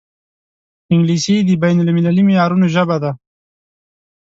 انګلیسي 0.93 1.35
د 1.47 1.49
بین 1.63 1.77
المللي 1.81 2.23
معیارونو 2.27 2.65
ژبه 2.75 2.97
ده 3.03 3.11